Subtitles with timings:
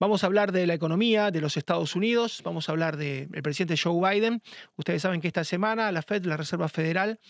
[0.00, 3.76] Vamos a hablar de la economía de los Estados Unidos, vamos a hablar del presidente
[3.76, 4.40] Joe Biden.
[4.76, 7.20] Ustedes saben que esta semana la Fed, la Reserva Federal,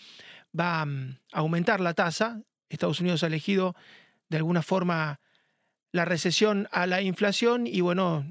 [0.57, 2.41] va mm, a aumentar la tasa.
[2.69, 3.75] Estados Unidos ha elegido
[4.29, 5.19] de alguna forma
[5.91, 8.25] la recesión a la inflación y bueno,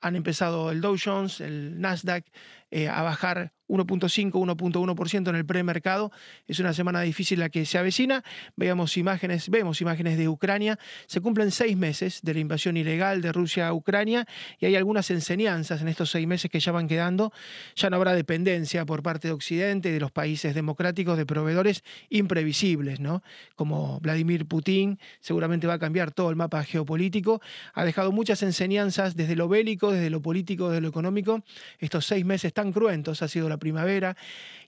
[0.00, 2.24] han empezado el Dow Jones, el Nasdaq
[2.70, 6.10] eh, a bajar 1.5, 1.1% en el premercado.
[6.46, 8.24] Es una semana difícil la que se avecina.
[8.56, 10.78] Veamos imágenes, vemos imágenes de Ucrania.
[11.06, 14.26] Se cumplen seis meses de la invasión ilegal de Rusia a Ucrania
[14.58, 17.32] y hay algunas enseñanzas en estos seis meses que ya van quedando.
[17.76, 23.00] Ya no habrá dependencia por parte de Occidente de los países democráticos de proveedores imprevisibles,
[23.00, 23.22] ¿no?
[23.54, 27.40] Como Vladimir Putin, seguramente va a cambiar todo el mapa geopolítico.
[27.74, 31.44] Ha dejado muchas enseñanzas desde lo bélico, desde lo político, desde lo económico.
[31.78, 34.16] Estos seis meses tan cruentos ha sido la primavera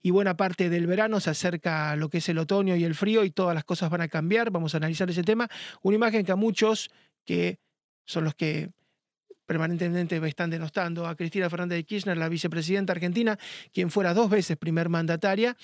[0.01, 3.25] y buena parte del verano se acerca lo que es el otoño y el frío
[3.25, 4.53] y todas las cosas van a cambiar.
[4.53, 5.49] Vamos a analizar ese tema.
[5.83, 6.93] Una imagen que a muchos
[7.25, 7.59] que
[8.05, 8.71] son los que
[9.51, 13.37] permanentemente están denostando a Cristina Fernández de Kirchner, la vicepresidenta argentina,
[13.75, 15.57] quien fuera dos veces primer mandataria.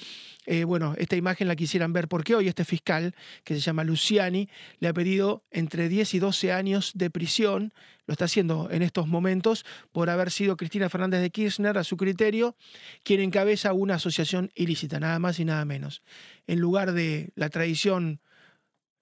[0.45, 4.49] Eh, bueno, esta imagen la quisieran ver porque hoy este fiscal, que se llama Luciani,
[4.81, 7.73] le ha pedido entre 10 y 12 años de prisión,
[8.07, 11.97] lo está haciendo en estos momentos, por haber sido Cristina Fernández de Kirchner, a su
[11.97, 12.57] criterio,
[13.05, 16.03] quien encabeza una asociación ilícita, nada más y nada menos.
[16.49, 18.19] En lugar de la tradición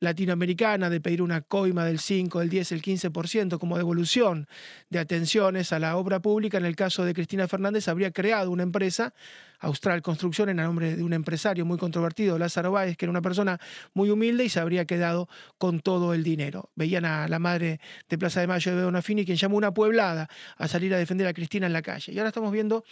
[0.01, 4.47] latinoamericana de pedir una coima del 5, del 10, el 15% como devolución
[4.91, 8.63] de atenciones a la obra pública, en el caso de Cristina Fernández habría creado una
[8.63, 9.15] empresa,
[9.61, 13.59] Austral Construcción, en nombre de un empresario muy controvertido, Lázaro Báez, que era una persona
[13.95, 15.29] muy humilde y se habría quedado
[15.59, 16.71] con todo el dinero.
[16.75, 20.69] Veían a la madre de Plaza de Mayo de Donafini, quien llamó una pueblada a
[20.69, 22.13] salir a defender a Cristina en la calle.
[22.13, 22.85] Y ahora estamos viendo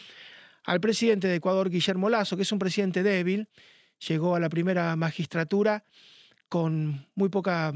[0.65, 3.49] al presidente de Ecuador, Guillermo Lazo, que es un presidente débil,
[4.09, 5.85] llegó a la primera magistratura
[6.53, 7.73] con muy poca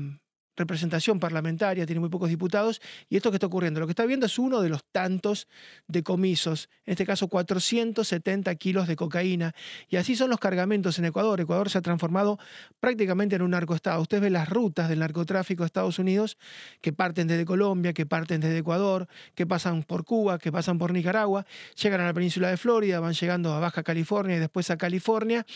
[0.56, 4.26] representación parlamentaria, tiene muy pocos diputados, y esto que está ocurriendo, lo que está viendo
[4.26, 5.48] es uno de los tantos
[5.86, 9.54] decomisos, en este caso 470 kilos de cocaína,
[9.88, 11.40] y así son los cargamentos en Ecuador.
[11.40, 12.38] Ecuador se ha transformado
[12.80, 14.00] prácticamente en un narcoestado.
[14.00, 16.38] Usted ve las rutas del narcotráfico a Estados Unidos
[16.80, 20.92] que parten desde Colombia, que parten desde Ecuador, que pasan por Cuba, que pasan por
[20.92, 21.46] Nicaragua,
[21.80, 25.46] llegan a la península de Florida, van llegando a Baja California y después a California,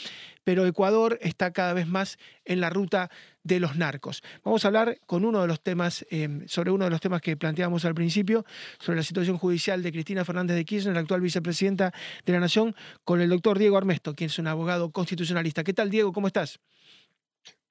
[0.45, 3.11] pero Ecuador está cada vez más en la ruta
[3.43, 4.23] de los narcos.
[4.45, 7.37] Vamos a hablar con uno de los temas, em, sobre uno de los temas que
[7.37, 8.45] planteábamos al principio,
[8.79, 11.93] sobre la situación judicial de Cristina Fernández de Kirchner, la actual vicepresidenta
[12.25, 12.75] de la Nación,
[13.05, 15.65] con el doctor Diego Armesto, quien es un abogado constitucionalista.
[15.65, 16.13] ¿Qué tal, Diego?
[16.13, 16.61] ¿Cómo estás?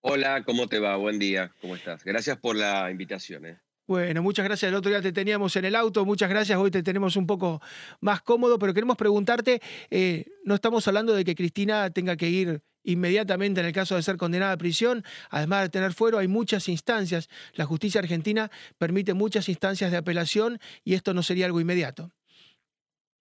[0.02, 0.96] Hola, ¿cómo te va?
[0.96, 2.04] Buen día, ¿cómo estás?
[2.06, 3.46] Gracias por la invitación.
[3.46, 3.60] ¿eh?
[3.86, 4.70] Bueno, muchas gracias.
[4.70, 6.58] El otro día te teníamos en el auto, muchas gracias.
[6.58, 7.62] Hoy te tenemos un poco
[8.00, 12.62] más cómodo, pero queremos preguntarte, eh, no estamos hablando de que Cristina tenga que ir
[12.84, 16.70] inmediatamente en el caso de ser condenada a prisión, además de tener fuero, hay muchas
[16.70, 17.30] instancias.
[17.54, 22.12] La justicia argentina permite muchas instancias de apelación y esto no sería algo inmediato.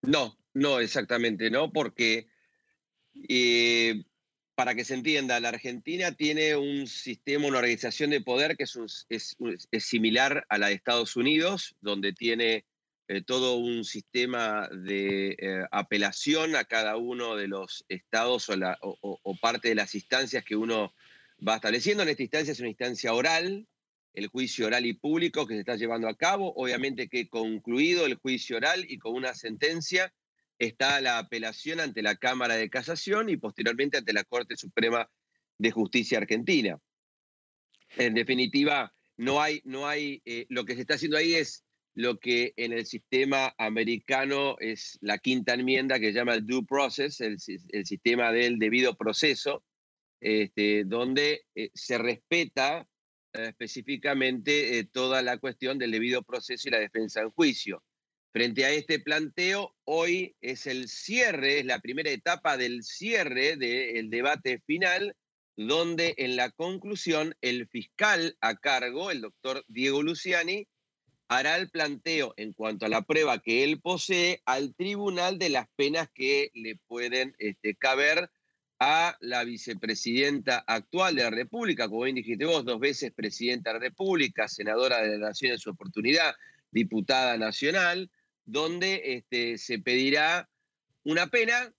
[0.03, 2.29] No, no exactamente, no, porque
[3.29, 4.05] eh,
[4.55, 9.85] para que se entienda, la Argentina tiene un sistema, una organización de poder que es
[9.85, 12.65] similar a la de Estados Unidos, donde tiene
[13.11, 19.71] eh, todo un sistema de eh, apelación a cada uno de los estados o, parte
[19.71, 20.95] de las instancias que uno
[21.47, 22.03] va estableciendo.
[22.03, 23.67] En esta instancia es una instancia oral,
[24.13, 26.53] el juicio oral y público que se está llevando a cabo.
[26.55, 30.13] Obviamente que concluido el juicio oral y con una sentencia
[30.59, 35.09] está la apelación ante la Cámara de Casación y posteriormente ante la Corte Suprema
[35.57, 36.79] de Justicia Argentina.
[37.97, 41.65] En definitiva, no hay, no hay, eh, lo que se está haciendo ahí es
[41.99, 46.65] lo que en el sistema americano es la quinta enmienda que se llama el due
[46.65, 49.65] process, el, sistema del debido proceso,
[50.21, 52.87] este, donde eh, se respeta
[53.33, 57.83] eh, específicamente eh, toda la cuestión del debido proceso y la defensa en juicio.
[58.33, 64.09] Frente a este planteo, hoy es el cierre, es la primera etapa del cierre del
[64.09, 65.17] debate final,
[65.57, 70.69] donde en la conclusión el fiscal a cargo, el doctor Diego Luciani,
[71.29, 75.69] hará el planteo en cuanto a la prueba que él posee al tribunal de las
[75.77, 78.31] penas que le pueden este, caber
[78.81, 83.75] a la vicepresidenta actual de la República, como bien dijiste vos, dos veces presidenta de
[83.75, 86.35] la República, senadora de la Nación en su oportunidad,
[86.71, 88.11] diputada nacional,
[88.45, 90.49] donde este, se pedirá
[91.03, 91.73] una pena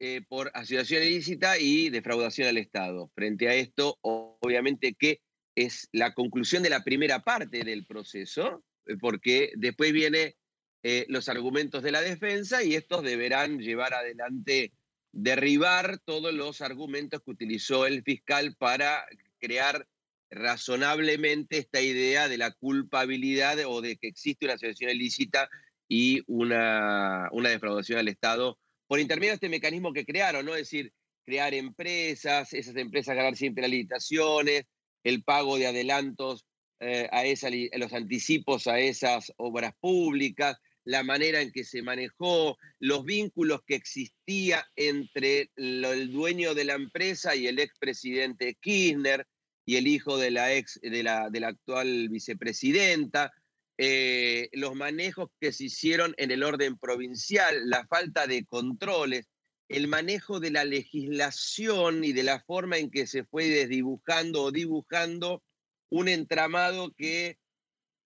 [0.00, 3.10] eh, por asociación ilícita y defraudación al Estado.
[3.14, 5.20] Frente a esto, obviamente que
[5.54, 8.64] es la conclusión de la primera parte del proceso,
[8.98, 10.34] porque después vienen
[10.82, 14.72] eh, los argumentos de la defensa y estos deberán llevar adelante,
[15.12, 19.04] derribar todos los argumentos que utilizó el fiscal para
[19.38, 19.86] crear
[20.30, 25.48] razonablemente esta idea de la culpabilidad o de que existe una asociación ilícita
[25.88, 30.54] y una, una defraudación al Estado por intermedio de este mecanismo que crearon, ¿no?
[30.54, 30.92] Es decir,
[31.24, 34.64] crear empresas, esas empresas ganar siempre licitaciones,
[35.04, 36.44] el pago de adelantos
[36.80, 43.04] eh, a los anticipos a esas obras públicas, la manera en que se manejó, los
[43.04, 49.26] vínculos que existía entre el dueño de la empresa y el expresidente Kirchner
[49.66, 53.30] y el hijo de la, ex, de la actual vicepresidenta,
[53.82, 59.26] eh, los manejos que se hicieron en el orden provincial, la falta de controles,
[59.70, 64.50] el manejo de la legislación y de la forma en que se fue desdibujando o
[64.52, 65.42] dibujando
[65.90, 67.38] un entramado que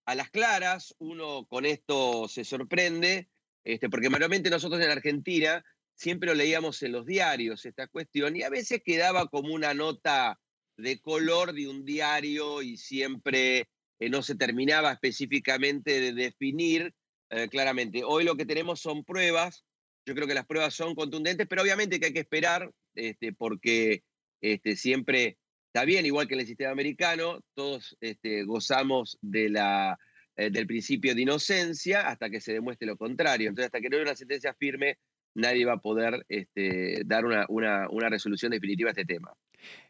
[0.07, 3.29] a las claras uno con esto se sorprende,
[3.65, 5.65] este, porque mayormente nosotros en Argentina
[5.95, 10.41] siempre lo leíamos en los diarios esta cuestión y a veces quedaba como una nota
[10.77, 13.69] de color de un diario y siempre
[14.01, 16.93] eh, no se terminaba específicamente de definir
[17.31, 18.03] eh, claramente.
[18.05, 19.65] Hoy lo que tenemos son pruebas,
[20.07, 24.03] yo creo que las pruebas son contundentes, pero obviamente que hay que esperar este, porque
[24.41, 25.39] este, siempre
[25.75, 31.23] está bien, igual que en el sistema americano, todos este, gozamos eh, del principio de
[31.23, 33.49] inocencia hasta que se demuestre lo contrario.
[33.49, 34.99] Entonces, hasta que no haya una sentencia firme,
[35.35, 39.33] nadie va a poder este, dar una, una resolución definitiva a este tema.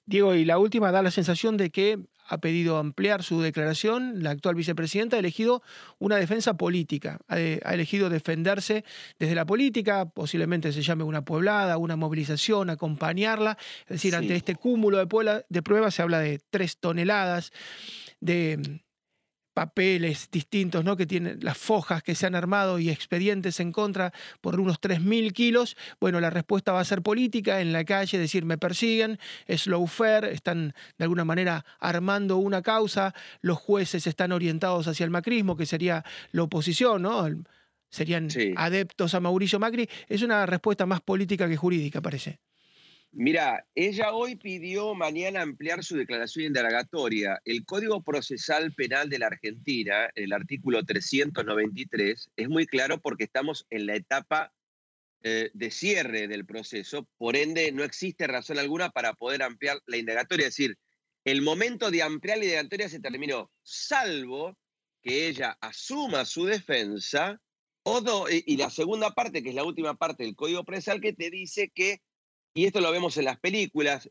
[0.07, 4.23] Diego, y la última da la sensación de que ha pedido ampliar su declaración.
[4.23, 5.63] La actual vicepresidenta ha elegido
[5.99, 8.85] una defensa política, ha, elegido defenderse
[9.19, 13.59] desde la política, posiblemente se llame una pueblada, una movilización, acompañarla.
[13.83, 17.53] Es decir, ante este cúmulo de, de pruebas se habla de tres toneladas
[18.21, 18.81] de
[19.55, 20.97] papeles distintos, ¿no?
[20.97, 25.33] que tienen las fojas que se han armado y expedientes en contra por unos 3.000
[25.33, 29.69] kilos, bueno, la respuesta va a ser política en la calle, decir, me persiguen, es
[29.89, 35.57] fair, están de alguna manera armando una causa, los jueces están orientados hacia el macrismo,
[35.57, 37.27] que sería la oposición, ¿no?
[37.89, 39.89] Serían adeptos a Mauricio Macri.
[40.09, 42.41] Es una respuesta más política que jurídica, parece.
[43.17, 47.41] Mira, ella hoy pidió mañana ampliar su declaración indagatoria.
[47.45, 53.67] El Código Procesal Penal de la Argentina, el artículo 393, es muy claro porque estamos
[53.71, 54.53] en la etapa
[55.23, 59.97] eh, de cierre del proceso, por ende no existe razón alguna para poder ampliar la
[59.97, 60.49] indagatoria.
[60.49, 60.77] Es decir,
[61.25, 64.59] el momento de ampliar la indagatoria se terminó, salvo
[65.03, 67.41] que ella asuma su defensa,
[67.85, 71.31] o y la segunda parte, que es la última parte del Código Procesal, que te
[71.31, 72.01] dice que
[72.55, 74.09] y esto lo vemos en las películas,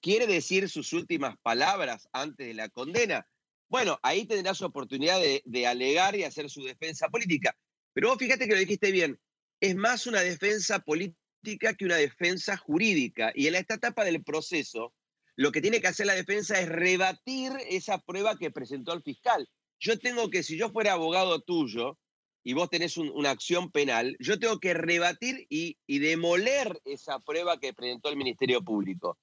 [0.00, 3.26] quiere decir sus últimas palabras antes de la condena.
[3.68, 7.56] Bueno, ahí tendrá su oportunidad de, alegar y hacer su defensa política.
[7.92, 9.18] Pero vos fíjate que lo dijiste bien,
[9.60, 13.32] es más una defensa política que una defensa jurídica.
[13.34, 14.94] Y en esta etapa del proceso,
[15.34, 19.48] lo que tiene que hacer la defensa es rebatir esa prueba que presentó el fiscal.
[19.80, 21.98] Yo tengo que, si yo fuera abogado tuyo,
[22.42, 27.74] y vos tenés una acción penal, yo tengo que rebatir y, demoler esa prueba que
[27.74, 29.18] presentó el Ministerio Público.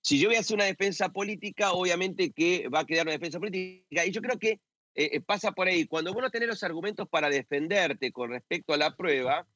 [0.00, 3.40] Si yo voy a hacer una defensa política, obviamente que va a quedar una defensa
[3.40, 4.06] política.
[4.06, 4.60] Y yo creo que
[4.94, 5.86] eh, eh, pasa por ahí.
[5.86, 9.48] Cuando vos no tenés los argumentos para defenderte con respecto a la prueba,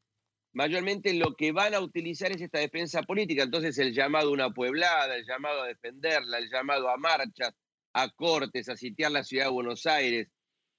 [0.52, 3.44] mayormente lo que van a utilizar es esta defensa política.
[3.44, 7.54] Entonces el llamado a una pueblada, el llamado a defenderla, el llamado a marchas,
[7.92, 10.28] a cortes, a sitiar la ciudad de Buenos Aires,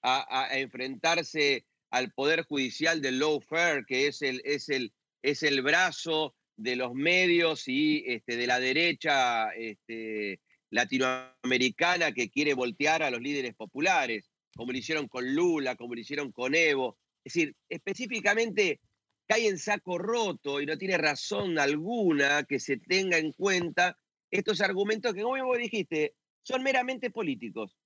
[0.03, 6.33] a enfrentarse al Poder Judicial del lawfare, que es el, es el, es el brazo
[6.55, 13.21] de los medios y este, de la derecha este, latinoamericana que quiere voltear a los
[13.21, 16.97] líderes populares, como lo hicieron con Lula, como lo hicieron con Evo.
[17.23, 18.79] Es decir, específicamente
[19.27, 23.97] cae en saco roto y no tiene razón alguna que se tenga en cuenta
[24.29, 27.77] estos argumentos que, como vos dijiste, son meramente políticos.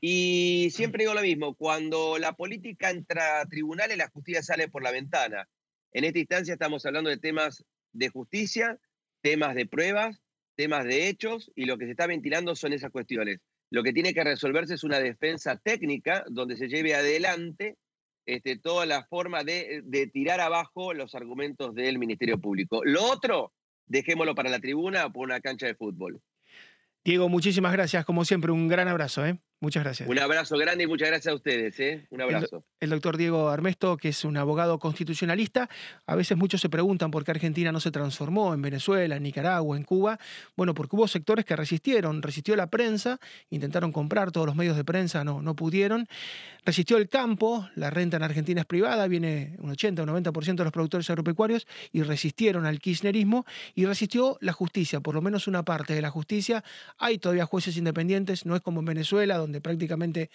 [0.00, 4.82] Y siempre digo lo mismo, cuando la política entra a tribunales, la justicia sale por
[4.82, 5.48] la ventana.
[5.92, 8.78] En esta instancia estamos hablando de temas de justicia,
[9.22, 10.20] temas de pruebas,
[10.56, 13.40] temas de hechos, y lo que se está ventilando son esas cuestiones.
[13.70, 17.76] Lo que tiene que resolverse es una defensa técnica donde se lleve adelante
[18.26, 22.84] este, toda la forma de, de tirar abajo los argumentos del Ministerio Público.
[22.84, 23.52] Lo otro,
[23.86, 26.20] dejémoslo para la tribuna o por una cancha de fútbol.
[27.04, 28.04] Diego, muchísimas gracias.
[28.04, 29.24] Como siempre, un gran abrazo.
[29.24, 29.38] ¿eh?
[29.58, 30.06] Muchas gracias.
[30.06, 31.80] Un abrazo grande y muchas gracias a ustedes.
[31.80, 32.06] ¿eh?
[32.10, 32.62] Un abrazo.
[32.78, 35.70] El, doctor Diego Armesto, que es un abogado constitucionalista,
[36.06, 39.78] a veces muchos se preguntan por qué Argentina no se transformó en Venezuela, en Nicaragua,
[39.78, 40.18] en Cuba.
[40.56, 42.20] Bueno, porque hubo sectores que resistieron.
[42.20, 46.06] Resistió la prensa, intentaron comprar todos los medios de prensa, no, no pudieron.
[46.66, 50.64] Resistió el campo, la renta en Argentina es privada, viene un 80 o 90% de
[50.64, 55.64] los productores agropecuarios y resistieron al kirchnerismo y resistió la justicia, por lo menos una
[55.64, 56.64] parte de la justicia.
[56.98, 60.30] Hay todavía jueces independientes, no es como en Venezuela, donde prácticamente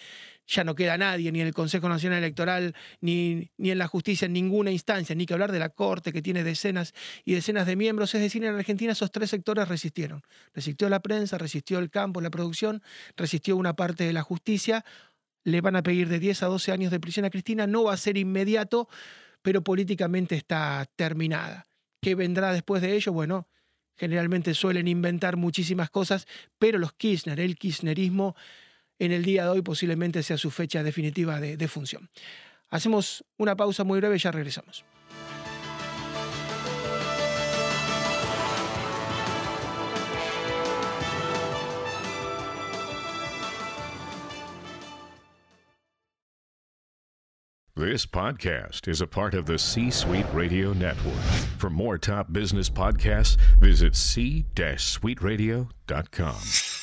[0.47, 4.25] ya no queda nadie, ni en el Consejo Nacional Electoral, ni, ni en la justicia,
[4.25, 6.93] en ninguna instancia, ni que hablar de la Corte, que tiene decenas
[7.25, 8.15] y decenas de miembros.
[8.15, 10.23] Es decir, en Argentina esos tres sectores resistieron.
[10.53, 12.81] Resistió la prensa, resistió el campo, la producción,
[13.15, 14.85] resistió una parte de la justicia.
[15.43, 17.67] Le van a pedir de 10 a 12 años de prisión a Cristina.
[17.67, 18.87] No va a ser inmediato,
[19.41, 21.67] pero políticamente está terminada.
[22.01, 23.11] ¿Qué vendrá después de ello?
[23.11, 23.47] Bueno,
[23.95, 26.27] generalmente suelen inventar muchísimas cosas,
[26.57, 28.35] pero los Kirchner, el kirchnerismo,
[29.01, 32.11] en el día de hoy posiblemente sea su fecha definitiva de, función.
[32.69, 34.85] Hacemos una pausa muy breve y ya regresamos.
[47.75, 51.17] This podcast is a part of the C Suite Radio Network.
[51.57, 56.80] For more top business podcasts, visit c-suiteradio.com.